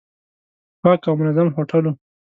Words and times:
پاک 0.81 1.01
او 1.07 1.13
منظم 1.19 1.47
هوټل 1.57 1.83
و. 1.87 1.93